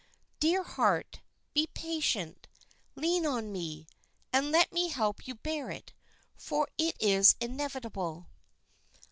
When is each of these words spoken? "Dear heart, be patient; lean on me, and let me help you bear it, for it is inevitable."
"Dear 0.39 0.63
heart, 0.63 1.21
be 1.53 1.67
patient; 1.67 2.47
lean 2.95 3.23
on 3.23 3.51
me, 3.51 3.85
and 4.33 4.49
let 4.51 4.71
me 4.71 4.87
help 4.89 5.27
you 5.27 5.35
bear 5.35 5.69
it, 5.69 5.93
for 6.35 6.67
it 6.79 6.95
is 6.99 7.35
inevitable." 7.39 8.25